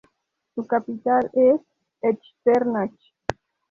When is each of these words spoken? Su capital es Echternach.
Su 0.55 0.65
capital 0.65 1.29
es 1.35 1.61
Echternach. 2.01 2.91